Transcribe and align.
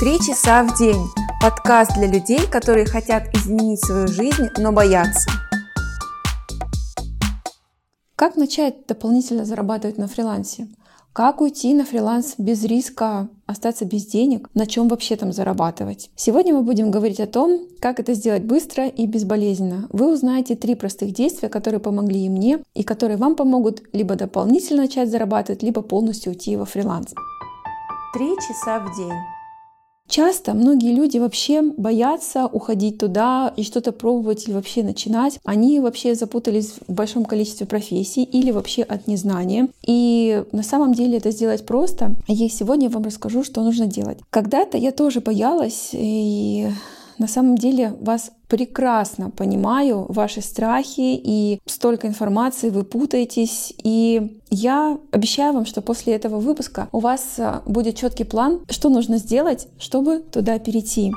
Три 0.00 0.18
часа 0.18 0.64
в 0.64 0.76
день. 0.76 1.06
Подкаст 1.40 1.94
для 1.94 2.08
людей, 2.08 2.48
которые 2.48 2.84
хотят 2.84 3.32
изменить 3.32 3.84
свою 3.84 4.08
жизнь, 4.08 4.48
но 4.58 4.72
боятся. 4.72 5.30
Как 8.16 8.36
начать 8.36 8.86
дополнительно 8.88 9.44
зарабатывать 9.44 9.96
на 9.96 10.08
фрилансе? 10.08 10.66
Как 11.12 11.40
уйти 11.40 11.74
на 11.74 11.84
фриланс 11.84 12.34
без 12.38 12.64
риска 12.64 13.28
остаться 13.46 13.84
без 13.84 14.04
денег? 14.06 14.50
На 14.52 14.66
чем 14.66 14.88
вообще 14.88 15.14
там 15.14 15.32
зарабатывать? 15.32 16.10
Сегодня 16.16 16.54
мы 16.54 16.62
будем 16.62 16.90
говорить 16.90 17.20
о 17.20 17.28
том, 17.28 17.60
как 17.78 18.00
это 18.00 18.14
сделать 18.14 18.42
быстро 18.42 18.88
и 18.88 19.06
безболезненно. 19.06 19.88
Вы 19.92 20.12
узнаете 20.12 20.56
три 20.56 20.74
простых 20.74 21.12
действия, 21.12 21.48
которые 21.48 21.78
помогли 21.78 22.26
и 22.26 22.28
мне, 22.28 22.58
и 22.74 22.82
которые 22.82 23.16
вам 23.16 23.36
помогут 23.36 23.84
либо 23.92 24.16
дополнительно 24.16 24.82
начать 24.82 25.08
зарабатывать, 25.08 25.62
либо 25.62 25.82
полностью 25.82 26.32
уйти 26.32 26.56
во 26.56 26.64
фриланс. 26.64 27.14
Три 28.12 28.34
часа 28.36 28.80
в 28.80 28.96
день. 28.96 29.33
Часто 30.08 30.54
многие 30.54 30.94
люди 30.94 31.18
вообще 31.18 31.62
боятся 31.62 32.46
уходить 32.46 32.98
туда 32.98 33.52
и 33.56 33.62
что-то 33.62 33.90
пробовать 33.92 34.46
или 34.46 34.54
вообще 34.54 34.82
начинать. 34.82 35.38
Они 35.44 35.80
вообще 35.80 36.14
запутались 36.14 36.74
в 36.86 36.92
большом 36.92 37.24
количестве 37.24 37.66
профессий 37.66 38.22
или 38.22 38.50
вообще 38.50 38.82
от 38.82 39.06
незнания. 39.06 39.68
И 39.86 40.44
на 40.52 40.62
самом 40.62 40.92
деле 40.92 41.18
это 41.18 41.30
сделать 41.30 41.64
просто. 41.64 42.14
И 42.28 42.48
сегодня 42.48 42.88
я 42.88 42.90
вам 42.90 43.04
расскажу, 43.04 43.42
что 43.42 43.62
нужно 43.62 43.86
делать. 43.86 44.18
Когда-то 44.30 44.76
я 44.76 44.92
тоже 44.92 45.20
боялась 45.20 45.90
и 45.92 46.68
на 47.18 47.28
самом 47.28 47.56
деле 47.56 47.94
вас 48.00 48.32
прекрасно 48.48 49.30
понимаю, 49.30 50.06
ваши 50.08 50.40
страхи 50.40 51.20
и 51.22 51.60
столько 51.66 52.06
информации, 52.06 52.70
вы 52.70 52.84
путаетесь. 52.84 53.72
И 53.82 54.40
я 54.50 54.98
обещаю 55.10 55.54
вам, 55.54 55.66
что 55.66 55.80
после 55.82 56.14
этого 56.14 56.38
выпуска 56.38 56.88
у 56.92 57.00
вас 57.00 57.34
а, 57.38 57.62
будет 57.66 57.96
четкий 57.96 58.24
план, 58.24 58.60
что 58.70 58.88
нужно 58.88 59.18
сделать, 59.18 59.68
чтобы 59.78 60.18
туда 60.18 60.58
перейти. 60.58 61.12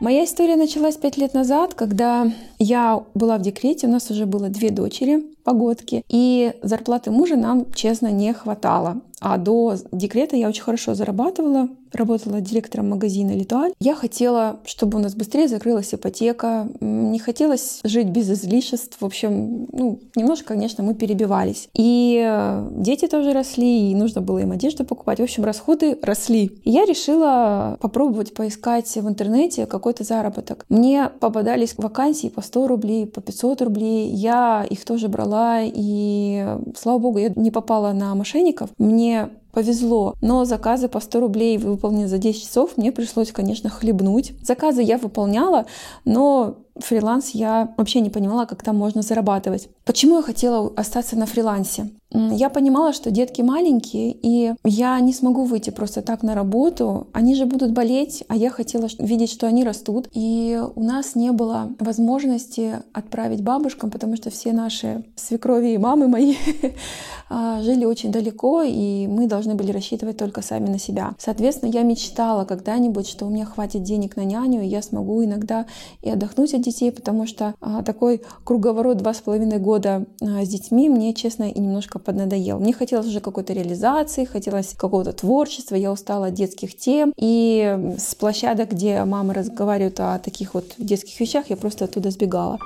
Моя 0.00 0.24
история 0.24 0.56
началась 0.56 0.96
пять 0.96 1.16
лет 1.16 1.32
назад, 1.32 1.72
когда 1.74 2.30
я 2.58 3.02
была 3.14 3.38
в 3.38 3.42
декрете, 3.42 3.86
у 3.86 3.90
нас 3.90 4.10
уже 4.10 4.26
было 4.26 4.50
две 4.50 4.70
дочери, 4.70 5.24
погодки, 5.44 6.04
и 6.08 6.52
зарплаты 6.62 7.10
мужа 7.10 7.36
нам, 7.36 7.72
честно, 7.72 8.10
не 8.10 8.34
хватало. 8.34 9.00
А 9.20 9.38
до 9.38 9.76
декрета 9.92 10.36
я 10.36 10.48
очень 10.48 10.62
хорошо 10.62 10.94
зарабатывала, 10.94 11.68
работала 11.92 12.40
директором 12.40 12.90
магазина 12.90 13.30
«Литуаль». 13.32 13.72
Я 13.80 13.94
хотела, 13.94 14.60
чтобы 14.64 14.98
у 14.98 15.00
нас 15.00 15.14
быстрее 15.14 15.48
закрылась 15.48 15.94
ипотека, 15.94 16.68
не 16.80 17.18
хотелось 17.18 17.80
жить 17.84 18.08
без 18.08 18.30
излишеств. 18.30 18.96
В 19.00 19.04
общем, 19.04 19.68
ну, 19.72 20.00
немножко, 20.16 20.48
конечно, 20.48 20.82
мы 20.82 20.94
перебивались. 20.94 21.68
И 21.74 22.22
э, 22.26 22.68
дети 22.72 23.06
тоже 23.06 23.32
росли, 23.32 23.90
и 23.90 23.94
нужно 23.94 24.20
было 24.20 24.40
им 24.40 24.52
одежду 24.52 24.84
покупать. 24.84 25.20
В 25.20 25.22
общем, 25.22 25.44
расходы 25.44 25.98
росли. 26.02 26.50
И 26.64 26.70
я 26.70 26.84
решила 26.84 27.78
попробовать 27.80 28.34
поискать 28.34 28.94
в 28.94 29.08
интернете 29.08 29.66
какой-то 29.66 30.04
заработок. 30.04 30.66
Мне 30.68 31.10
попадались 31.20 31.74
вакансии 31.76 32.28
по 32.28 32.42
100 32.42 32.66
рублей, 32.66 33.06
по 33.06 33.20
500 33.20 33.62
рублей. 33.62 34.08
Я 34.08 34.66
их 34.68 34.84
тоже 34.84 35.08
брала, 35.08 35.60
и, 35.62 36.58
слава 36.76 36.98
богу, 36.98 37.18
я 37.18 37.32
не 37.36 37.50
попала 37.50 37.92
на 37.92 38.14
мошенников. 38.14 38.70
Мне 38.78 39.03
не 39.04 39.43
повезло, 39.54 40.14
но 40.20 40.44
заказы 40.44 40.88
по 40.88 41.00
100 41.00 41.20
рублей 41.20 41.58
выполнены 41.58 42.08
за 42.08 42.18
10 42.18 42.42
часов, 42.42 42.76
мне 42.76 42.92
пришлось, 42.92 43.32
конечно, 43.32 43.70
хлебнуть. 43.70 44.32
Заказы 44.42 44.82
я 44.82 44.98
выполняла, 44.98 45.66
но 46.04 46.56
фриланс 46.78 47.30
я 47.30 47.72
вообще 47.76 48.00
не 48.00 48.10
понимала, 48.10 48.46
как 48.46 48.62
там 48.62 48.76
можно 48.76 49.02
зарабатывать. 49.02 49.68
Почему 49.84 50.16
я 50.16 50.22
хотела 50.22 50.72
остаться 50.76 51.16
на 51.16 51.26
фрилансе? 51.26 51.90
Я 52.10 52.48
понимала, 52.48 52.92
что 52.92 53.10
детки 53.10 53.42
маленькие, 53.42 54.16
и 54.22 54.54
я 54.64 55.00
не 55.00 55.12
смогу 55.12 55.44
выйти 55.44 55.70
просто 55.70 56.00
так 56.00 56.22
на 56.22 56.34
работу. 56.36 57.08
Они 57.12 57.34
же 57.34 57.44
будут 57.44 57.72
болеть, 57.72 58.22
а 58.28 58.36
я 58.36 58.50
хотела 58.50 58.88
видеть, 58.98 59.32
что 59.32 59.48
они 59.48 59.64
растут. 59.64 60.08
И 60.12 60.60
у 60.76 60.82
нас 60.82 61.16
не 61.16 61.32
было 61.32 61.70
возможности 61.80 62.82
отправить 62.92 63.42
бабушкам, 63.42 63.90
потому 63.90 64.14
что 64.14 64.30
все 64.30 64.52
наши 64.52 65.04
свекрови 65.16 65.74
и 65.74 65.78
мамы 65.78 66.06
мои 66.06 66.36
а, 67.28 67.60
жили 67.62 67.84
очень 67.84 68.12
далеко, 68.12 68.62
и 68.62 69.08
мы 69.08 69.26
должны 69.26 69.43
были 69.52 69.70
рассчитывать 69.70 70.16
только 70.16 70.40
сами 70.40 70.68
на 70.68 70.78
себя. 70.78 71.14
Соответственно, 71.18 71.70
я 71.70 71.82
мечтала 71.82 72.46
когда-нибудь, 72.46 73.06
что 73.06 73.26
у 73.26 73.30
меня 73.30 73.44
хватит 73.44 73.82
денег 73.82 74.16
на 74.16 74.24
няню, 74.24 74.62
и 74.62 74.66
я 74.66 74.80
смогу 74.80 75.22
иногда 75.22 75.66
и 76.00 76.10
отдохнуть 76.10 76.54
от 76.54 76.62
детей, 76.62 76.90
потому 76.90 77.26
что 77.26 77.54
а, 77.60 77.82
такой 77.82 78.22
круговорот 78.44 78.96
два 78.96 79.12
с 79.12 79.18
половиной 79.18 79.58
года 79.58 80.06
а, 80.22 80.44
с 80.44 80.48
детьми 80.48 80.88
мне, 80.88 81.12
честно, 81.12 81.50
и 81.50 81.60
немножко 81.60 81.98
поднадоел. 81.98 82.58
Мне 82.58 82.72
хотелось 82.72 83.06
уже 83.06 83.20
какой-то 83.20 83.52
реализации, 83.52 84.24
хотелось 84.24 84.74
какого-то 84.74 85.12
творчества, 85.12 85.74
я 85.74 85.92
устала 85.92 86.28
от 86.28 86.34
детских 86.34 86.76
тем, 86.76 87.12
и 87.16 87.94
с 87.98 88.14
площадок, 88.14 88.72
где 88.72 89.04
мамы 89.04 89.34
разговаривают 89.34 90.00
о 90.00 90.18
таких 90.18 90.54
вот 90.54 90.74
детских 90.78 91.18
вещах, 91.20 91.50
я 91.50 91.56
просто 91.56 91.84
оттуда 91.84 92.10
сбегала. 92.10 92.58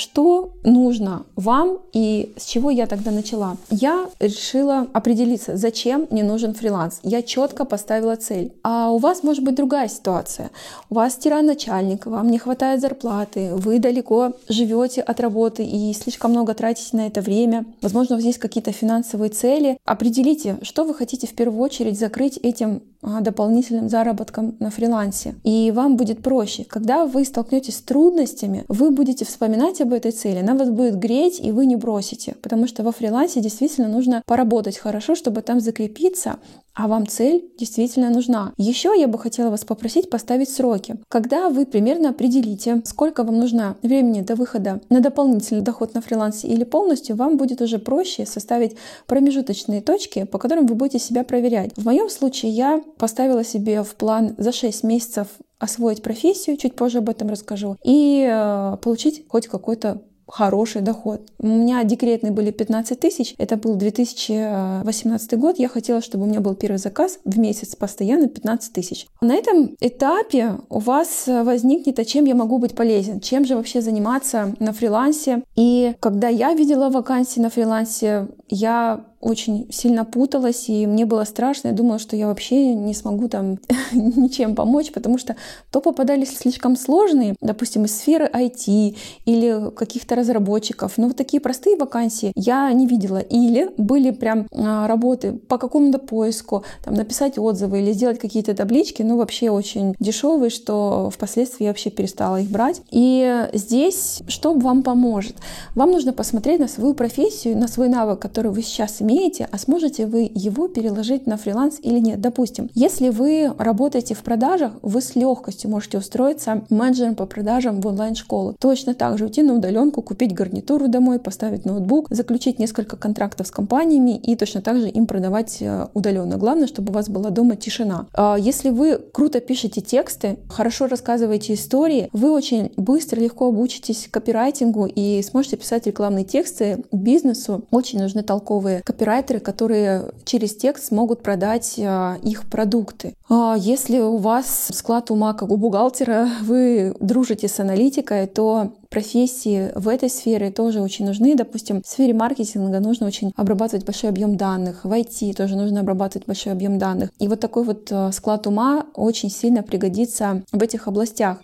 Что 0.00 0.54
нужно 0.64 1.26
вам 1.36 1.76
и 1.92 2.32
с 2.38 2.46
чего 2.46 2.70
я 2.70 2.86
тогда 2.86 3.10
начала? 3.10 3.58
Я 3.70 4.08
решила 4.18 4.86
определиться, 4.94 5.58
зачем 5.58 6.06
мне 6.10 6.24
нужен 6.24 6.54
фриланс. 6.54 7.00
Я 7.02 7.20
четко 7.22 7.66
поставила 7.66 8.16
цель. 8.16 8.54
А 8.62 8.90
у 8.92 8.96
вас 8.96 9.22
может 9.22 9.44
быть 9.44 9.56
другая 9.56 9.88
ситуация. 9.88 10.52
У 10.88 10.94
вас 10.94 11.16
тиран 11.16 11.44
начальник, 11.44 12.06
вам 12.06 12.30
не 12.30 12.38
хватает 12.38 12.80
зарплаты, 12.80 13.50
вы 13.54 13.78
далеко 13.78 14.32
живете 14.48 15.02
от 15.02 15.20
работы 15.20 15.64
и 15.64 15.92
слишком 15.92 16.30
много 16.30 16.54
тратите 16.54 16.96
на 16.96 17.06
это 17.06 17.20
время. 17.20 17.66
Возможно, 17.82 18.14
у 18.14 18.18
вас 18.18 18.24
есть 18.24 18.38
какие-то 18.38 18.72
финансовые 18.72 19.28
цели. 19.28 19.76
Определите, 19.84 20.56
что 20.62 20.84
вы 20.84 20.94
хотите 20.94 21.26
в 21.26 21.34
первую 21.34 21.60
очередь 21.60 21.98
закрыть 21.98 22.38
этим 22.38 22.80
а, 23.02 23.22
дополнительным 23.22 23.88
заработком 23.88 24.56
на 24.60 24.70
фрилансе. 24.70 25.34
И 25.42 25.72
вам 25.74 25.96
будет 25.96 26.22
проще. 26.22 26.64
Когда 26.64 27.06
вы 27.06 27.24
столкнетесь 27.24 27.78
с 27.78 27.82
трудностями, 27.82 28.64
вы 28.68 28.90
будете 28.90 29.24
вспоминать 29.24 29.80
об 29.80 29.89
этой 29.92 30.12
цели, 30.12 30.38
она 30.38 30.54
вас 30.54 30.70
будет 30.70 30.96
греть, 30.96 31.40
и 31.40 31.52
вы 31.52 31.66
не 31.66 31.76
бросите. 31.76 32.36
Потому 32.42 32.66
что 32.66 32.82
во 32.82 32.92
фрилансе 32.92 33.40
действительно 33.40 33.88
нужно 33.88 34.22
поработать 34.26 34.78
хорошо, 34.78 35.14
чтобы 35.14 35.42
там 35.42 35.60
закрепиться, 35.60 36.38
а 36.74 36.88
вам 36.88 37.06
цель 37.06 37.44
действительно 37.58 38.10
нужна. 38.10 38.52
Еще 38.56 38.94
я 38.98 39.08
бы 39.08 39.18
хотела 39.18 39.50
вас 39.50 39.64
попросить 39.64 40.08
поставить 40.08 40.48
сроки. 40.48 40.96
Когда 41.08 41.50
вы 41.50 41.66
примерно 41.66 42.10
определите, 42.10 42.82
сколько 42.84 43.24
вам 43.24 43.38
нужно 43.38 43.76
времени 43.82 44.22
до 44.22 44.34
выхода 44.34 44.80
на 44.88 45.00
дополнительный 45.00 45.62
доход 45.62 45.94
на 45.94 46.00
фрилансе 46.00 46.48
или 46.48 46.64
полностью, 46.64 47.16
вам 47.16 47.36
будет 47.36 47.60
уже 47.60 47.78
проще 47.78 48.24
составить 48.24 48.76
промежуточные 49.06 49.82
точки, 49.82 50.24
по 50.24 50.38
которым 50.38 50.66
вы 50.66 50.74
будете 50.74 50.98
себя 50.98 51.24
проверять. 51.24 51.72
В 51.76 51.84
моем 51.84 52.08
случае 52.08 52.52
я 52.52 52.82
поставила 52.98 53.44
себе 53.44 53.82
в 53.82 53.94
план 53.96 54.34
за 54.38 54.52
6 54.52 54.84
месяцев 54.84 55.26
освоить 55.60 56.02
профессию, 56.02 56.56
чуть 56.56 56.74
позже 56.74 56.98
об 56.98 57.08
этом 57.08 57.28
расскажу, 57.28 57.76
и 57.84 58.26
э, 58.28 58.76
получить 58.82 59.24
хоть 59.28 59.46
какой-то 59.46 60.02
хороший 60.30 60.80
доход. 60.80 61.20
У 61.38 61.46
меня 61.46 61.82
декретные 61.84 62.32
были 62.32 62.50
15 62.50 62.98
тысяч. 62.98 63.34
Это 63.38 63.56
был 63.56 63.74
2018 63.74 65.38
год. 65.38 65.58
Я 65.58 65.68
хотела, 65.68 66.00
чтобы 66.00 66.24
у 66.24 66.26
меня 66.28 66.40
был 66.40 66.54
первый 66.54 66.78
заказ 66.78 67.18
в 67.24 67.38
месяц 67.38 67.74
постоянно 67.76 68.28
15 68.28 68.72
тысяч. 68.72 69.06
На 69.20 69.34
этом 69.34 69.74
этапе 69.80 70.58
у 70.68 70.78
вас 70.78 71.24
возникнет, 71.26 71.98
а 71.98 72.04
чем 72.04 72.24
я 72.24 72.34
могу 72.34 72.58
быть 72.58 72.74
полезен? 72.74 73.20
Чем 73.20 73.44
же 73.44 73.56
вообще 73.56 73.80
заниматься 73.80 74.54
на 74.58 74.72
фрилансе? 74.72 75.42
И 75.56 75.94
когда 76.00 76.28
я 76.28 76.54
видела 76.54 76.90
вакансии 76.90 77.40
на 77.40 77.50
фрилансе, 77.50 78.28
я 78.48 79.04
очень 79.20 79.68
сильно 79.70 80.04
путалась, 80.04 80.68
и 80.68 80.86
мне 80.86 81.04
было 81.04 81.24
страшно. 81.24 81.68
Я 81.68 81.74
думала, 81.74 81.98
что 81.98 82.16
я 82.16 82.26
вообще 82.26 82.74
не 82.74 82.94
смогу 82.94 83.28
там 83.28 83.58
ничем 83.92 84.54
помочь, 84.54 84.92
потому 84.92 85.18
что 85.18 85.36
то 85.70 85.80
попадались 85.80 86.38
слишком 86.38 86.76
сложные, 86.76 87.36
допустим, 87.40 87.84
из 87.84 87.96
сферы 87.96 88.28
IT 88.32 88.96
или 89.26 89.70
каких-то 89.76 90.14
разработчиков. 90.14 90.94
Но 90.96 91.08
вот 91.08 91.16
такие 91.16 91.40
простые 91.40 91.76
вакансии 91.76 92.32
я 92.34 92.72
не 92.72 92.86
видела. 92.86 93.18
Или 93.18 93.70
были 93.76 94.10
прям 94.10 94.46
а, 94.52 94.86
работы 94.86 95.32
по 95.32 95.58
какому-то 95.58 95.98
поиску, 95.98 96.64
там 96.84 96.94
написать 96.94 97.38
отзывы 97.38 97.80
или 97.80 97.92
сделать 97.92 98.18
какие-то 98.18 98.54
таблички, 98.54 99.02
ну 99.02 99.18
вообще 99.18 99.50
очень 99.50 99.94
дешевые, 100.00 100.50
что 100.50 101.10
впоследствии 101.12 101.64
я 101.64 101.70
вообще 101.70 101.90
перестала 101.90 102.40
их 102.40 102.50
брать. 102.50 102.80
И 102.90 103.48
здесь 103.52 104.22
что 104.28 104.54
вам 104.54 104.82
поможет? 104.82 105.36
Вам 105.74 105.90
нужно 105.90 106.14
посмотреть 106.14 106.60
на 106.60 106.68
свою 106.68 106.94
профессию, 106.94 107.58
на 107.58 107.68
свой 107.68 107.88
навык, 107.88 108.18
который 108.18 108.50
вы 108.50 108.62
сейчас 108.62 109.02
имеете, 109.02 109.09
умеете, 109.10 109.48
а 109.50 109.58
сможете 109.58 110.06
вы 110.06 110.30
его 110.32 110.68
переложить 110.68 111.26
на 111.26 111.36
фриланс 111.36 111.78
или 111.82 111.98
нет. 111.98 112.20
Допустим, 112.20 112.70
если 112.74 113.08
вы 113.08 113.52
работаете 113.58 114.14
в 114.14 114.22
продажах, 114.22 114.72
вы 114.82 115.00
с 115.00 115.16
легкостью 115.16 115.70
можете 115.70 115.98
устроиться 115.98 116.64
менеджером 116.70 117.14
по 117.16 117.26
продажам 117.26 117.80
в 117.80 117.86
онлайн-школу. 117.86 118.56
Точно 118.60 118.94
так 118.94 119.18
же 119.18 119.24
уйти 119.24 119.42
на 119.42 119.54
удаленку, 119.54 120.02
купить 120.02 120.34
гарнитуру 120.34 120.88
домой, 120.88 121.18
поставить 121.18 121.64
ноутбук, 121.64 122.06
заключить 122.10 122.58
несколько 122.58 122.96
контрактов 122.96 123.46
с 123.46 123.50
компаниями 123.50 124.16
и 124.16 124.36
точно 124.36 124.62
так 124.62 124.78
же 124.78 124.88
им 124.88 125.06
продавать 125.06 125.58
э, 125.60 125.88
удаленно. 125.94 126.36
Главное, 126.36 126.66
чтобы 126.66 126.90
у 126.90 126.94
вас 126.94 127.08
была 127.08 127.30
дома 127.30 127.56
тишина. 127.56 128.06
А 128.14 128.36
если 128.38 128.70
вы 128.70 128.98
круто 129.12 129.40
пишете 129.40 129.80
тексты, 129.80 130.38
хорошо 130.48 130.86
рассказываете 130.86 131.54
истории, 131.54 132.08
вы 132.12 132.30
очень 132.30 132.72
быстро, 132.76 133.20
легко 133.20 133.48
обучитесь 133.48 134.08
копирайтингу 134.10 134.86
и 134.86 135.22
сможете 135.22 135.56
писать 135.56 135.86
рекламные 135.86 136.24
тексты 136.24 136.84
бизнесу. 136.92 137.64
Очень 137.70 138.00
нужны 138.00 138.22
толковые 138.22 138.82
копирайтеры 138.84 138.99
копирайтеры, 139.00 139.40
которые 139.40 140.10
через 140.24 140.54
текст 140.54 140.88
смогут 140.88 141.22
продать 141.22 141.76
а, 141.78 142.18
их 142.22 142.48
продукты. 142.50 143.14
А 143.30 143.56
если 143.58 143.98
у 143.98 144.18
вас 144.18 144.68
склад 144.72 145.10
ума 145.10 145.32
как 145.32 145.50
у 145.50 145.56
бухгалтера, 145.56 146.28
вы 146.42 146.94
дружите 147.00 147.48
с 147.48 147.58
аналитикой, 147.60 148.26
то 148.26 148.72
профессии 148.90 149.72
в 149.74 149.88
этой 149.88 150.10
сфере 150.10 150.50
тоже 150.50 150.82
очень 150.82 151.06
нужны. 151.06 151.34
Допустим, 151.34 151.80
в 151.82 151.86
сфере 151.86 152.12
маркетинга 152.12 152.80
нужно 152.80 153.06
очень 153.06 153.32
обрабатывать 153.36 153.86
большой 153.86 154.10
объем 154.10 154.36
данных. 154.36 154.84
В 154.84 154.92
IT 154.92 155.34
тоже 155.34 155.56
нужно 155.56 155.80
обрабатывать 155.80 156.26
большой 156.26 156.52
объем 156.52 156.78
данных. 156.78 157.10
И 157.18 157.26
вот 157.28 157.40
такой 157.40 157.64
вот 157.64 157.88
а, 157.90 158.12
склад 158.12 158.46
ума 158.46 158.84
очень 158.94 159.30
сильно 159.30 159.62
пригодится 159.62 160.42
в 160.52 160.62
этих 160.62 160.88
областях. 160.88 161.38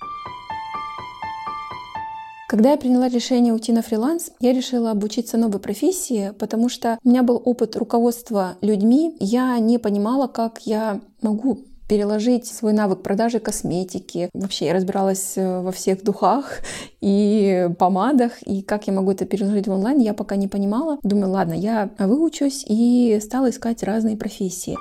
Когда 2.49 2.71
я 2.71 2.77
приняла 2.77 3.09
решение 3.09 3.53
уйти 3.53 3.73
на 3.73 3.83
фриланс, 3.83 4.31
я 4.39 4.53
решила 4.53 4.93
обучиться 4.93 5.37
новой 5.37 5.59
профессии, 5.59 6.33
потому 6.39 6.69
что 6.69 6.97
у 7.03 7.09
меня 7.09 7.25
был 7.25 7.43
опыт 7.45 7.75
руководства 7.75 8.57
людьми. 8.61 9.17
Я 9.19 9.59
не 9.59 9.79
понимала, 9.79 10.29
как 10.29 10.61
я 10.65 11.01
могу 11.23 11.65
переложить 11.89 12.47
свой 12.47 12.73
навык 12.73 13.03
продажи 13.03 13.41
косметики. 13.41 14.31
Вообще 14.33 14.67
я 14.67 14.75
разбиралась 14.75 15.35
э, 15.37 15.61
во 15.61 15.73
всех 15.73 16.05
духах 16.05 16.61
и 17.01 17.69
помадах, 17.79 18.43
и 18.43 18.63
как 18.63 18.87
я 18.87 18.93
могу 18.93 19.13
это 19.13 19.25
переложить 19.25 19.67
в 19.67 19.73
онлайн, 19.73 19.99
я 19.99 20.15
пока 20.15 20.37
не 20.37 20.49
понимала. 20.49 20.99
Думаю, 21.03 21.31
ладно, 21.31 21.55
я 21.55 21.91
выучусь 21.99 22.65
и 22.69 23.19
стала 23.23 23.51
искать 23.51 23.83
разные 23.83 24.17
профессии. 24.17 24.77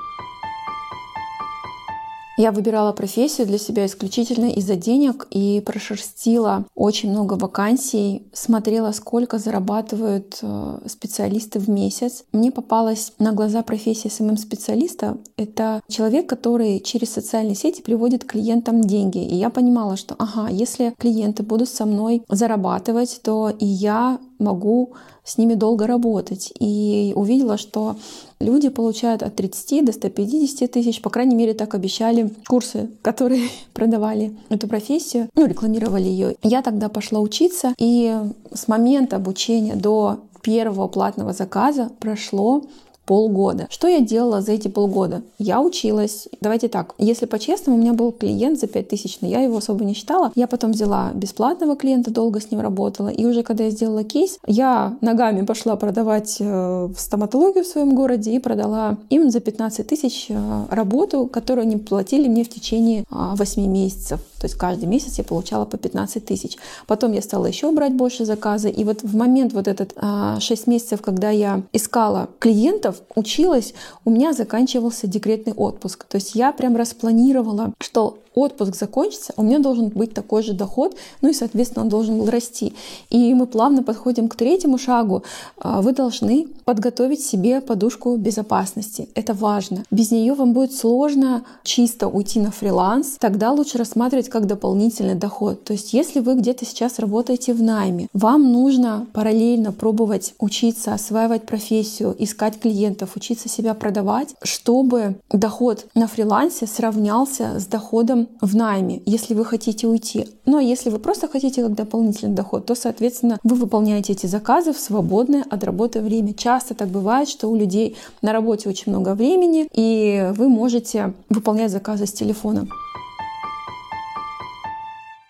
Я 2.38 2.52
выбирала 2.52 2.92
профессию 2.92 3.48
для 3.48 3.58
себя 3.58 3.86
исключительно 3.86 4.50
из-за 4.52 4.76
денег 4.76 5.26
и 5.32 5.62
прошерстила 5.66 6.66
очень 6.76 7.10
много 7.10 7.36
вакансий, 7.36 8.24
смотрела, 8.34 8.92
сколько 8.92 9.38
зарабатывают 9.38 10.40
э, 10.42 10.80
специалисты 10.88 11.60
в 11.60 11.70
месяц. 11.70 12.26
Мне 12.34 12.52
попалась 12.52 13.14
на 13.20 13.32
глаза 13.32 13.64
профессия 13.64 14.10
SMM 14.10 14.29
-специалиста. 14.29 15.18
Это 15.38 15.82
человек, 15.88 16.28
который 16.28 16.82
через 16.82 17.14
социальные 17.14 17.56
сети 17.56 17.82
приводит 17.82 18.26
клиентам 18.26 18.82
деньги. 18.82 19.24
И 19.24 19.36
я 19.36 19.50
понимала, 19.50 19.96
что 19.96 20.16
ага, 20.20 20.50
если 20.50 20.94
клиенты 20.98 21.42
будут 21.44 21.70
со 21.70 21.86
мной 21.86 22.24
зарабатывать, 22.28 23.22
то 23.24 23.50
и 23.50 23.66
я 23.66 24.20
могу 24.40 24.94
с 25.24 25.38
ними 25.38 25.56
долго 25.56 25.88
работать. 25.88 26.54
И 26.60 27.14
увидела, 27.16 27.58
что 27.58 27.96
люди 28.40 28.70
получают 28.70 29.24
от 29.24 29.36
30 29.36 29.86
до 29.86 29.92
150 29.92 30.72
тысяч, 30.72 31.02
по 31.02 31.10
крайней 31.10 31.36
мере, 31.36 31.54
так 31.54 31.74
обещали 31.76 32.32
курсы, 32.48 32.90
которые 33.02 33.50
продавали 33.74 34.36
эту 34.50 34.68
профессию, 34.68 35.30
ну, 35.36 35.46
рекламировали 35.46 36.04
ее. 36.04 36.36
Я 36.44 36.62
тогда 36.62 36.90
пошла 36.90 37.20
учиться, 37.20 37.74
и 37.78 38.16
с 38.54 38.68
момента 38.68 39.16
обучения 39.16 39.76
до 39.76 40.20
первого 40.42 40.88
платного 40.88 41.34
заказа 41.34 41.90
прошло 42.00 42.64
полгода. 43.06 43.68
Что 43.70 43.88
я 43.88 44.02
делала 44.02 44.42
за 44.42 44.54
эти 44.54 44.68
полгода? 44.68 45.22
Я 45.38 45.62
училась. 45.62 46.28
Давайте 46.42 46.68
так, 46.68 46.94
если 46.98 47.26
по-честному, 47.26 47.78
у 47.78 47.82
меня 47.82 47.94
был 47.94 48.12
клиент 48.12 48.60
за 48.60 48.68
5000, 48.68 49.20
но 49.22 49.28
я 49.28 49.42
его 49.42 49.58
особо 49.58 49.84
не 49.84 49.94
считала. 49.94 50.32
Я 50.36 50.48
потом 50.48 50.72
взяла 50.72 51.12
бесплатного 51.14 51.76
клиента, 51.76 52.12
долго 52.12 52.40
с 52.40 52.52
ним 52.52 52.62
работала. 52.62 53.10
И 53.10 53.26
уже 53.26 53.44
когда 53.44 53.66
я 53.66 53.70
сделала 53.70 54.04
кейс, 54.04 54.40
я 54.48 54.98
ногами 55.02 55.46
пошла 55.46 55.76
продавать 55.76 56.38
э, 56.40 56.44
в 56.46 57.00
стоматологию 57.00 57.64
в 57.64 57.68
своем 57.68 57.96
городе 57.96 58.32
и 58.32 58.40
продала 58.40 58.98
им 59.10 59.30
за 59.30 59.40
15 59.40 59.88
тысяч 59.88 60.28
э, 60.30 60.66
работу, 60.70 61.28
которую 61.28 61.64
они 61.64 61.78
платили 61.78 62.28
мне 62.28 62.44
в 62.44 62.50
течение 62.50 63.06
8 63.10 63.64
а, 63.64 63.68
месяцев. 63.68 64.20
То 64.40 64.48
есть 64.48 64.56
каждый 64.56 64.86
месяц 64.86 65.18
я 65.18 65.24
получала 65.24 65.66
по 65.66 65.78
15 65.78 66.26
тысяч. 66.26 66.58
Потом 66.88 67.14
я 67.14 67.22
стала 67.22 67.46
еще 67.48 67.72
брать 67.72 67.94
больше 67.94 68.26
заказы. 68.26 68.70
И 68.70 68.84
вот 68.84 69.02
в 69.02 69.16
момент 69.16 69.54
вот 69.54 69.68
этот 69.68 69.94
6 69.94 70.00
а, 70.00 70.70
месяцев, 70.70 71.02
когда 71.02 71.30
я 71.30 71.64
искала 71.74 72.30
клиентов, 72.40 72.95
курсов 72.96 73.06
училась, 73.16 73.74
у 74.04 74.10
меня 74.10 74.34
заканчивался 74.34 75.08
декретный 75.08 75.54
отпуск. 75.54 76.06
То 76.06 76.16
есть 76.16 76.36
я 76.36 76.52
прям 76.52 76.76
распланировала, 76.76 77.74
что 77.80 78.20
отпуск 78.36 78.76
закончится, 78.76 79.34
у 79.38 79.44
меня 79.44 79.60
должен 79.60 79.90
быть 79.90 80.14
такой 80.14 80.44
же 80.44 80.54
доход, 80.54 80.96
ну 81.22 81.30
и, 81.30 81.34
соответственно, 81.34 81.84
он 81.84 81.90
должен 81.90 82.20
был 82.20 82.30
расти. 82.30 82.74
И 83.10 83.34
мы 83.34 83.48
плавно 83.48 83.84
подходим 83.84 84.28
к 84.28 84.36
третьему 84.36 84.78
шагу. 84.78 85.24
А, 85.58 85.82
вы 85.82 85.94
должны 85.94 86.48
подготовить 86.66 87.24
себе 87.24 87.62
подушку 87.62 88.16
безопасности. 88.18 89.10
Это 89.16 89.34
важно. 89.34 89.84
Без 89.92 90.12
нее 90.12 90.34
вам 90.34 90.54
будет 90.54 90.74
сложно 90.74 91.44
чисто 91.64 92.08
уйти 92.08 92.40
на 92.40 92.52
фриланс. 92.52 93.18
Тогда 93.20 93.52
лучше 93.52 93.78
рассматривать 93.78 94.30
как 94.30 94.48
дополнительный 94.48 95.16
доход. 95.16 95.64
То 95.64 95.74
есть, 95.74 95.94
если 95.94 96.20
вы 96.20 96.36
где-то 96.36 96.66
сейчас 96.66 97.00
работаете 97.00 97.54
в 97.54 97.62
найме, 97.62 98.08
вам 98.14 98.52
нужно 98.52 99.08
параллельно 99.14 99.72
пробовать 99.72 100.34
учиться, 100.40 100.94
осваивать 100.94 101.46
профессию, 101.46 102.16
искать 102.18 102.60
клиентов, 102.60 103.16
учиться 103.16 103.48
себя 103.48 103.74
продавать, 103.74 104.36
чтобы 104.44 105.16
доход 105.32 105.86
на 105.96 106.08
фрилансе 106.08 106.68
сравнялся 106.68 107.60
с 107.60 107.66
доходом 107.66 108.25
в 108.42 108.56
найме, 108.56 109.02
если 109.06 109.34
вы 109.34 109.46
хотите 109.46 109.88
уйти. 109.88 110.28
А 110.46 110.62
если 110.62 110.90
вы 110.90 111.00
просто 111.00 111.28
хотите 111.28 111.64
как 111.64 111.76
дополнительный 111.76 112.36
доход, 112.36 112.66
то, 112.66 112.76
соответственно, 112.76 113.40
вы 113.44 113.56
выполняете 113.56 114.14
эти 114.14 114.26
заказы 114.26 114.74
в 114.74 114.80
свободное 114.80 115.46
от 115.50 115.64
работы 115.64 116.02
время. 116.02 116.34
Часто 116.34 116.74
так 116.74 116.90
бывает, 116.90 117.28
что 117.28 117.48
у 117.48 117.56
людей 117.56 117.96
на 118.22 118.34
работе 118.34 118.70
очень 118.70 118.92
много 118.92 119.16
времени, 119.16 119.68
и 119.74 120.32
вы 120.36 120.50
можете 120.50 121.14
выполнять 121.30 121.72
заказы 121.72 122.06
с 122.06 122.14
телефона. 122.14 122.68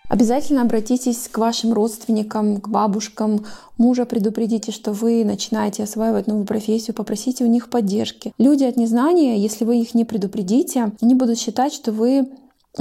Обязательно 0.08 0.62
обратитесь 0.62 1.28
к 1.28 1.36
вашим 1.38 1.72
родственникам, 1.72 2.60
к 2.60 2.68
бабушкам, 2.68 3.44
мужа 3.76 4.04
предупредите, 4.04 4.70
что 4.70 4.92
вы 4.92 5.24
начинаете 5.24 5.82
осваивать 5.82 6.28
новую 6.28 6.46
профессию, 6.46 6.94
попросите 6.94 7.44
у 7.44 7.48
них 7.48 7.68
поддержки. 7.68 8.32
Люди 8.38 8.64
от 8.64 8.76
незнания, 8.76 9.36
если 9.36 9.64
вы 9.64 9.80
их 9.80 9.94
не 9.94 10.04
предупредите, 10.04 10.92
они 11.00 11.14
будут 11.14 11.38
считать, 11.38 11.72
что 11.72 11.90
вы 11.90 12.28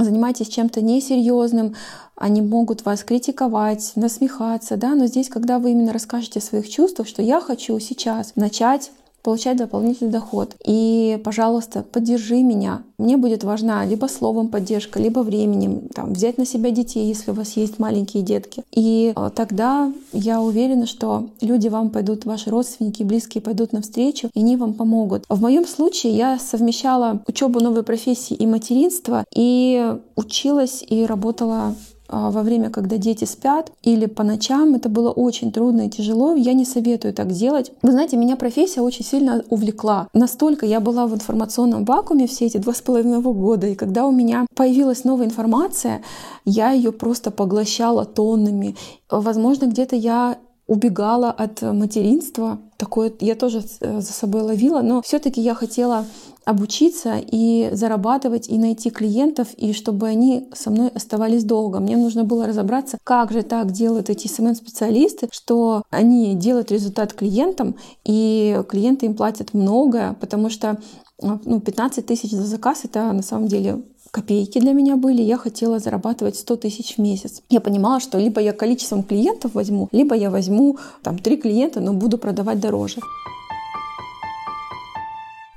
занимаетесь 0.03 0.47
чем-то 0.47 0.81
несерьезным, 0.81 1.75
они 2.15 2.41
могут 2.41 2.85
вас 2.85 3.03
критиковать, 3.03 3.91
насмехаться, 3.95 4.77
да, 4.77 4.95
но 4.95 5.05
здесь, 5.05 5.29
когда 5.29 5.59
вы 5.59 5.71
именно 5.71 5.93
расскажете 5.93 6.39
о 6.39 6.43
своих 6.43 6.69
чувствах, 6.69 7.07
что 7.07 7.21
я 7.21 7.41
хочу 7.41 7.79
сейчас 7.79 8.33
начать 8.35 8.91
получать 9.25 9.57
дополнительный 9.57 10.11
доход. 10.11 10.55
И, 10.63 11.19
пожалуйста, 11.23 11.81
поддержи 11.81 12.43
меня. 12.43 12.83
Мне 12.99 13.17
будет 13.17 13.43
важна 13.43 13.83
либо 13.83 14.05
словом 14.05 14.49
поддержка, 14.49 14.99
либо 14.99 15.21
временем, 15.21 15.89
там, 15.95 16.13
взять 16.13 16.37
на 16.37 16.45
себя 16.45 16.69
детей, 16.69 17.07
если 17.07 17.31
у 17.31 17.33
вас 17.33 17.57
есть 17.57 17.79
маленькие 17.79 18.21
детки. 18.21 18.63
И 18.71 19.13
э, 19.15 19.31
тогда 19.35 19.91
я 20.13 20.41
уверена, 20.41 20.85
что 20.85 21.29
люди 21.41 21.69
вам 21.69 21.89
пойдут, 21.89 22.25
ваши 22.25 22.51
родственники, 22.51 23.01
близкие 23.01 23.41
пойдут 23.41 23.73
навстречу, 23.73 24.29
и 24.31 24.39
они 24.39 24.57
вам 24.57 24.75
помогут. 24.75 25.25
В 25.27 25.41
моем 25.41 25.65
случае 25.65 26.15
я 26.15 26.37
совмещала 26.37 27.23
учебу 27.27 27.59
новой 27.59 27.81
профессии 27.81 28.35
и 28.35 28.45
материнство, 28.45 29.25
и 29.33 29.95
училась 30.15 30.85
и 30.87 31.03
работала 31.03 31.75
во 32.09 32.41
время, 32.43 32.69
когда 32.69 32.97
дети 32.97 33.25
спят, 33.25 33.71
или 33.83 34.05
по 34.05 34.23
ночам. 34.23 34.75
Это 34.75 34.89
было 34.89 35.11
очень 35.11 35.51
трудно 35.51 35.87
и 35.87 35.89
тяжело. 35.89 36.35
Я 36.35 36.53
не 36.53 36.65
советую 36.65 37.13
так 37.13 37.31
делать. 37.31 37.71
Вы 37.81 37.91
знаете, 37.91 38.17
меня 38.17 38.35
профессия 38.35 38.81
очень 38.81 39.05
сильно 39.05 39.43
увлекла. 39.49 40.07
Настолько 40.13 40.65
я 40.65 40.79
была 40.79 41.07
в 41.07 41.13
информационном 41.13 41.85
вакууме 41.85 42.27
все 42.27 42.45
эти 42.45 42.57
два 42.57 42.73
с 42.73 42.81
половиной 42.81 43.21
года. 43.21 43.67
И 43.67 43.75
когда 43.75 44.05
у 44.05 44.11
меня 44.11 44.45
появилась 44.55 45.03
новая 45.03 45.25
информация, 45.25 46.03
я 46.45 46.71
ее 46.71 46.91
просто 46.91 47.31
поглощала 47.31 48.05
тоннами. 48.05 48.75
Возможно, 49.09 49.65
где-то 49.65 49.95
я 49.95 50.37
убегала 50.67 51.31
от 51.31 51.61
материнства. 51.61 52.59
Такое 52.77 53.13
я 53.19 53.35
тоже 53.35 53.61
за 53.61 54.01
собой 54.01 54.41
ловила, 54.41 54.81
но 54.81 55.01
все-таки 55.01 55.41
я 55.41 55.53
хотела 55.53 56.05
обучиться 56.43 57.15
и 57.19 57.69
зарабатывать, 57.71 58.47
и 58.49 58.57
найти 58.57 58.89
клиентов, 58.89 59.53
и 59.57 59.73
чтобы 59.73 60.07
они 60.07 60.47
со 60.53 60.69
мной 60.69 60.89
оставались 60.89 61.43
долго. 61.43 61.79
Мне 61.79 61.97
нужно 61.97 62.23
было 62.23 62.45
разобраться, 62.45 62.97
как 63.03 63.31
же 63.31 63.41
так 63.41 63.71
делают 63.71 64.09
эти 64.09 64.27
СММ-специалисты, 64.27 65.29
что 65.31 65.83
они 65.89 66.35
делают 66.35 66.71
результат 66.71 67.13
клиентам, 67.13 67.75
и 68.03 68.61
клиенты 68.69 69.07
им 69.07 69.15
платят 69.15 69.53
многое, 69.53 70.13
потому 70.19 70.49
что 70.49 70.79
ну, 71.21 71.59
15 71.59 72.05
тысяч 72.05 72.31
за 72.31 72.43
заказ— 72.43 72.81
это 72.83 73.11
на 73.11 73.23
самом 73.23 73.47
деле 73.47 73.83
копейки 74.11 74.59
для 74.59 74.73
меня 74.73 74.95
были, 74.95 75.21
я 75.21 75.37
хотела 75.37 75.79
зарабатывать 75.79 76.35
100 76.35 76.55
тысяч 76.57 76.95
в 76.95 77.01
месяц. 77.01 77.41
Я 77.49 77.61
понимала, 77.61 77.99
что 77.99 78.17
либо 78.17 78.41
я 78.41 78.53
количеством 78.53 79.03
клиентов 79.03 79.53
возьму, 79.53 79.89
либо 79.91 80.15
я 80.15 80.29
возьму 80.29 80.77
там 81.03 81.17
три 81.17 81.37
клиента, 81.37 81.79
но 81.79 81.93
буду 81.93 82.17
продавать 82.17 82.59
дороже. 82.59 83.01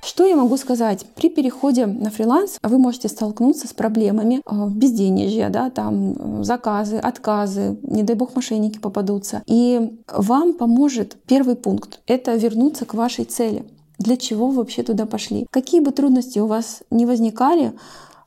Что 0.08 0.24
я 0.26 0.36
могу 0.36 0.56
сказать? 0.56 1.04
При 1.14 1.28
переходе 1.28 1.86
на 1.86 2.10
фриланс 2.10 2.58
вы 2.62 2.78
можете 2.78 3.08
столкнуться 3.08 3.68
с 3.68 3.72
проблемами 3.72 4.40
э, 4.44 4.68
безденежья, 4.68 5.50
да, 5.50 5.70
там 5.70 6.40
э, 6.40 6.44
заказы, 6.44 6.96
отказы, 6.96 7.76
не 7.82 8.02
дай 8.02 8.16
бог 8.16 8.34
мошенники 8.34 8.78
попадутся. 8.78 9.42
И 9.46 9.98
вам 10.08 10.54
поможет 10.54 11.16
первый 11.26 11.56
пункт— 11.56 12.00
это 12.06 12.34
вернуться 12.36 12.84
к 12.84 12.94
вашей 12.94 13.26
цели. 13.26 13.64
Для 13.98 14.16
чего 14.16 14.48
вы 14.48 14.56
вообще 14.56 14.82
туда 14.82 15.06
пошли? 15.06 15.46
Какие 15.50 15.80
бы 15.80 15.90
трудности 15.90 16.38
у 16.38 16.46
вас 16.46 16.82
не 16.90 17.04
возникали, 17.04 17.74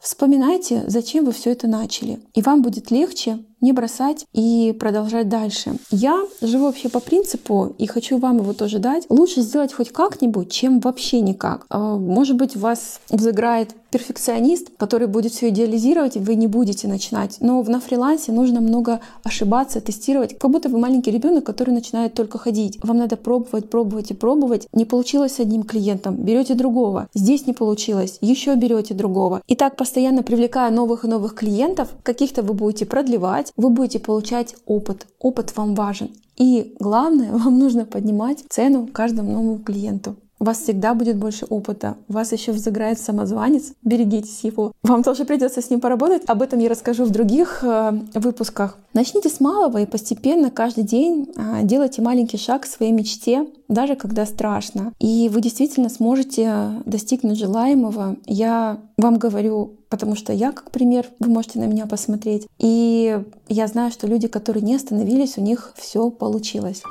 Вспоминайте, 0.02 0.84
зачем 0.88 1.26
вы 1.26 1.32
все 1.32 1.52
это 1.52 1.68
начали. 1.68 2.20
И 2.34 2.42
вам 2.42 2.64
будет 2.64 2.90
легче 2.90 3.46
не 3.62 3.72
бросать 3.72 4.26
и 4.34 4.76
продолжать 4.80 5.30
дальше. 5.30 5.76
Я 5.92 6.26
живу 6.42 6.66
вообще 6.66 6.90
по 6.90 7.00
принципу 7.00 7.74
и 7.78 7.86
хочу 7.86 8.18
вам 8.18 8.38
его 8.38 8.54
тоже 8.54 8.80
дать. 8.80 9.06
Лучше 9.10 9.42
сделать 9.42 9.74
хоть 9.74 9.92
как-нибудь, 9.92 10.52
чем 10.52 10.80
вообще 10.80 11.22
никак. 11.22 11.66
А, 11.70 11.98
может 11.98 12.36
быть, 12.36 12.56
вас 12.56 13.00
взыграет 13.10 13.70
перфекционист, 13.92 14.70
который 14.78 15.08
будет 15.08 15.34
все 15.34 15.50
идеализировать, 15.50 16.16
и 16.16 16.20
вы 16.20 16.36
не 16.36 16.48
будете 16.48 16.88
начинать. 16.88 17.38
Но 17.42 17.62
на 17.64 17.80
фрилансе 17.80 18.32
нужно 18.32 18.62
много 18.62 19.02
ошибаться, 19.24 19.82
тестировать, 19.82 20.38
как 20.38 20.50
будто 20.50 20.70
вы 20.70 20.80
маленький 20.80 21.12
ребенок, 21.12 21.44
который 21.44 21.72
начинает 21.72 22.14
только 22.14 22.38
ходить. 22.38 22.80
Вам 22.84 22.98
надо 22.98 23.18
пробовать, 23.18 23.70
пробовать 23.70 24.12
и 24.12 24.14
пробовать. 24.14 24.68
Не 24.74 24.86
получилось 24.86 25.36
с 25.36 25.40
одним 25.40 25.64
клиентом, 25.64 26.16
берете 26.16 26.56
другого. 26.56 27.10
Здесь 27.14 27.46
не 27.46 27.54
получилось, 27.54 28.18
еще 28.22 28.56
берете 28.56 28.94
другого. 28.94 29.42
И 29.48 29.56
так 29.56 29.76
постоянно 29.76 30.24
привлекая 30.24 30.72
новых 30.72 31.04
и 31.04 31.08
новых 31.08 31.36
клиентов, 31.36 31.90
каких-то 32.04 32.44
вы 32.44 32.54
будете 32.54 32.86
продлевать, 32.86 33.51
вы 33.56 33.70
будете 33.70 34.00
получать 34.00 34.56
опыт. 34.66 35.08
Опыт 35.20 35.56
вам 35.56 35.76
важен. 35.76 36.12
И 36.38 36.76
главное, 36.80 37.32
вам 37.38 37.60
нужно 37.60 37.86
поднимать 37.86 38.44
цену 38.50 38.88
каждому 38.88 39.32
новому 39.32 39.60
клиенту. 39.60 40.16
У 40.42 40.44
вас 40.44 40.58
всегда 40.58 40.96
будет 40.96 41.18
больше 41.18 41.46
опыта. 41.46 41.98
У 42.10 42.14
вас 42.14 42.32
еще 42.32 42.52
взыграет 42.52 43.00
самозванец. 43.00 43.74
Берегитесь 43.84 44.40
его. 44.42 44.72
Вам 44.82 45.04
тоже 45.04 45.24
придется 45.24 45.62
с 45.62 45.70
ним 45.70 45.80
поработать. 45.80 46.24
Об 46.26 46.42
этом 46.42 46.58
я 46.58 46.68
расскажу 46.68 47.06
в 47.06 47.12
других 47.12 47.64
э, 47.64 47.92
выпусках. 48.16 48.80
Начните 48.96 49.30
с 49.30 49.40
малого 49.40 49.78
и 49.78 49.86
постепенно 49.86 50.50
каждый 50.50 50.84
день 50.84 51.30
э, 51.36 51.60
делайте 51.62 52.02
маленький 52.02 52.40
шаг 52.40 52.64
к 52.64 52.66
своей 52.66 52.92
мечте, 52.92 53.46
даже 53.70 53.96
когда 53.96 54.26
страшно. 54.26 54.94
И 55.00 55.30
вы 55.32 55.42
действительно 55.42 55.90
сможете 55.90 56.72
достигнуть 56.86 57.38
желаемого. 57.38 58.16
Я 58.26 58.80
вам 58.98 59.20
говорю, 59.20 59.74
потому 59.90 60.16
что 60.16 60.34
я, 60.34 60.54
как 60.54 60.72
пример, 60.72 61.06
вы 61.20 61.30
можете 61.30 61.60
на 61.60 61.66
меня 61.66 61.86
посмотреть. 61.86 62.48
И 62.58 63.16
я 63.48 63.68
знаю, 63.68 63.92
что 63.92 64.08
люди, 64.08 64.28
которые 64.28 64.64
не 64.64 64.74
остановились, 64.74 65.38
у 65.38 65.42
них 65.42 65.74
все 65.76 66.10
получилось. 66.10 66.82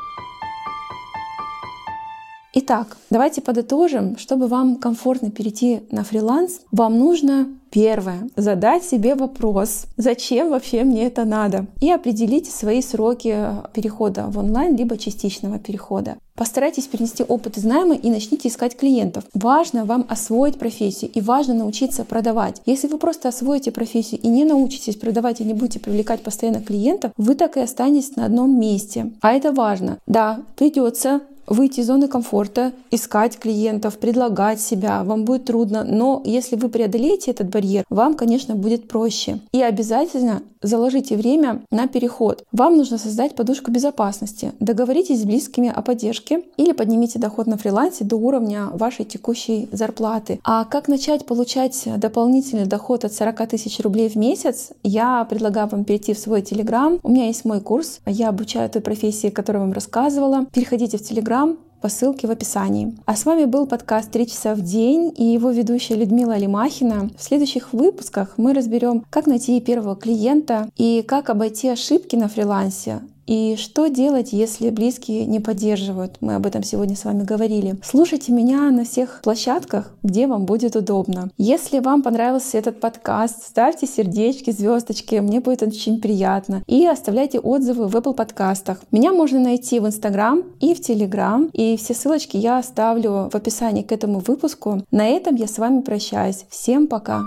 Итак, 2.62 2.98
давайте 3.08 3.40
подытожим. 3.40 4.18
Чтобы 4.18 4.46
вам 4.46 4.76
комфортно 4.76 5.30
перейти 5.30 5.80
на 5.90 6.04
фриланс, 6.04 6.60
вам 6.70 6.98
нужно 6.98 7.48
Первое. 7.70 8.28
Задать 8.36 8.82
себе 8.82 9.14
вопрос, 9.14 9.86
зачем 9.96 10.50
вообще 10.50 10.82
мне 10.82 11.06
это 11.06 11.24
надо? 11.24 11.66
И 11.80 11.90
определите 11.90 12.50
свои 12.50 12.82
сроки 12.82 13.36
перехода 13.72 14.26
в 14.26 14.38
онлайн, 14.38 14.74
либо 14.74 14.98
частичного 14.98 15.60
перехода. 15.60 16.16
Постарайтесь 16.34 16.86
перенести 16.86 17.22
опыт 17.22 17.58
из 17.58 17.64
найма 17.64 17.94
и 17.94 18.10
начните 18.10 18.48
искать 18.48 18.76
клиентов. 18.76 19.24
Важно 19.34 19.84
вам 19.84 20.06
освоить 20.08 20.58
профессию 20.58 21.10
и 21.12 21.20
важно 21.20 21.54
научиться 21.54 22.02
продавать. 22.04 22.60
Если 22.66 22.88
вы 22.88 22.98
просто 22.98 23.28
освоите 23.28 23.70
профессию 23.70 24.20
и 24.20 24.28
не 24.28 24.44
научитесь 24.44 24.96
продавать 24.96 25.40
и 25.40 25.44
не 25.44 25.54
будете 25.54 25.78
привлекать 25.80 26.22
постоянно 26.22 26.60
клиентов, 26.60 27.12
вы 27.18 27.34
так 27.34 27.56
и 27.56 27.60
останетесь 27.60 28.16
на 28.16 28.24
одном 28.24 28.58
месте. 28.58 29.12
А 29.20 29.32
это 29.32 29.52
важно. 29.52 29.98
Да, 30.06 30.40
придется 30.56 31.20
выйти 31.46 31.80
из 31.80 31.86
зоны 31.86 32.08
комфорта, 32.08 32.72
искать 32.90 33.38
клиентов, 33.38 33.98
предлагать 33.98 34.60
себя. 34.60 35.02
Вам 35.04 35.24
будет 35.24 35.44
трудно, 35.44 35.84
но 35.84 36.22
если 36.24 36.56
вы 36.56 36.68
преодолеете 36.68 37.32
этот 37.32 37.48
барьер, 37.48 37.84
вам, 37.90 38.14
конечно, 38.14 38.54
будет 38.54 38.88
проще. 38.88 39.40
И 39.52 39.60
обязательно 39.60 40.42
заложите 40.62 41.16
время 41.16 41.62
на 41.70 41.88
переход. 41.88 42.44
Вам 42.52 42.76
нужно 42.76 42.98
создать 42.98 43.34
подушку 43.34 43.70
безопасности. 43.70 44.52
Договоритесь 44.60 45.22
с 45.22 45.24
близкими 45.24 45.72
о 45.74 45.82
поддержке 45.82 46.42
или 46.56 46.72
поднимите 46.72 47.18
доход 47.18 47.46
на 47.46 47.56
фрилансе 47.56 48.04
до 48.04 48.16
уровня 48.16 48.66
вашей 48.72 49.04
текущей 49.04 49.68
зарплаты. 49.72 50.38
А 50.44 50.64
как 50.66 50.86
начать 50.88 51.24
получать 51.24 51.88
дополнительный 51.96 52.66
доход 52.66 53.04
от 53.04 53.12
40 53.12 53.48
тысяч 53.48 53.80
рублей 53.80 54.08
в 54.08 54.16
месяц, 54.16 54.70
я 54.82 55.24
предлагаю 55.24 55.68
вам 55.68 55.84
перейти 55.84 56.12
в 56.12 56.18
свой 56.18 56.42
Телеграм. 56.42 57.00
У 57.02 57.08
меня 57.08 57.26
есть 57.26 57.44
мой 57.44 57.60
курс. 57.60 58.00
Я 58.04 58.28
обучаю 58.28 58.68
той 58.68 58.82
профессии, 58.82 59.28
о 59.28 59.32
которой 59.32 59.58
вам 59.58 59.72
рассказывала. 59.72 60.44
Переходите 60.52 60.98
в 60.98 61.02
Телеграм 61.02 61.29
Телеграм 61.30 61.58
по 61.80 61.88
ссылке 61.88 62.26
в 62.26 62.32
описании. 62.32 62.96
А 63.06 63.14
с 63.14 63.24
вами 63.24 63.44
был 63.44 63.68
подкаст 63.68 64.10
«Три 64.10 64.26
часа 64.26 64.56
в 64.56 64.62
день» 64.62 65.14
и 65.16 65.24
его 65.24 65.50
ведущая 65.50 65.94
Людмила 65.94 66.36
Лимахина. 66.36 67.08
В 67.16 67.22
следующих 67.22 67.72
выпусках 67.72 68.34
мы 68.36 68.52
разберем, 68.52 69.04
как 69.10 69.28
найти 69.28 69.60
первого 69.60 69.94
клиента 69.94 70.68
и 70.76 71.04
как 71.06 71.30
обойти 71.30 71.68
ошибки 71.68 72.16
на 72.16 72.28
фрилансе, 72.28 73.02
и 73.30 73.54
что 73.54 73.86
делать, 73.86 74.32
если 74.32 74.70
близкие 74.70 75.24
не 75.24 75.38
поддерживают? 75.38 76.16
Мы 76.20 76.34
об 76.34 76.46
этом 76.46 76.64
сегодня 76.64 76.96
с 76.96 77.04
вами 77.04 77.22
говорили. 77.22 77.78
Слушайте 77.80 78.32
меня 78.32 78.72
на 78.72 78.84
всех 78.84 79.20
площадках, 79.22 79.94
где 80.02 80.26
вам 80.26 80.46
будет 80.46 80.74
удобно. 80.74 81.30
Если 81.38 81.78
вам 81.78 82.02
понравился 82.02 82.58
этот 82.58 82.80
подкаст, 82.80 83.44
ставьте 83.44 83.86
сердечки, 83.86 84.50
звездочки, 84.50 85.14
мне 85.14 85.38
будет 85.38 85.62
очень 85.62 86.00
приятно. 86.00 86.64
И 86.66 86.84
оставляйте 86.84 87.38
отзывы 87.38 87.86
в 87.86 87.94
Apple 87.94 88.14
подкастах. 88.14 88.80
Меня 88.90 89.12
можно 89.12 89.38
найти 89.38 89.78
в 89.78 89.86
Instagram 89.86 90.42
и 90.58 90.74
в 90.74 90.80
Telegram, 90.80 91.48
и 91.52 91.76
все 91.76 91.94
ссылочки 91.94 92.36
я 92.36 92.58
оставлю 92.58 93.30
в 93.30 93.34
описании 93.36 93.82
к 93.82 93.92
этому 93.92 94.18
выпуску. 94.18 94.82
На 94.90 95.06
этом 95.06 95.36
я 95.36 95.46
с 95.46 95.56
вами 95.56 95.82
прощаюсь. 95.82 96.46
Всем 96.50 96.88
пока! 96.88 97.22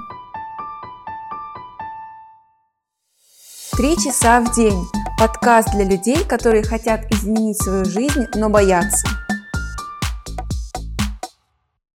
Три 3.76 3.98
часа 3.98 4.40
в 4.40 4.56
день. 4.56 4.86
Подкаст 5.18 5.72
для 5.72 5.86
людей, 5.86 6.24
которые 6.24 6.64
хотят 6.64 7.12
изменить 7.12 7.60
свою 7.60 7.86
жизнь, 7.86 8.28
но 8.36 8.48
боятся. 8.48 9.23